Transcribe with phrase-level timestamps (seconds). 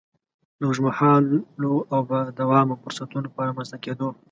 [0.59, 4.09] د اوږد مهالو او با دوامه فرصتونو په رامنځ ته کېدو.